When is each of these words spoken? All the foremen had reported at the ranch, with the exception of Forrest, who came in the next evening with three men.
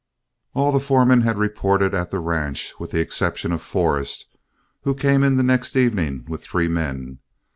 All 0.55 0.71
the 0.71 0.79
foremen 0.79 1.21
had 1.21 1.37
reported 1.37 1.93
at 1.93 2.09
the 2.09 2.19
ranch, 2.19 2.73
with 2.79 2.89
the 2.89 2.99
exception 2.99 3.51
of 3.51 3.61
Forrest, 3.61 4.25
who 4.81 4.95
came 4.95 5.23
in 5.23 5.37
the 5.37 5.43
next 5.43 5.75
evening 5.75 6.25
with 6.27 6.41
three 6.43 6.67
men. 6.67 7.19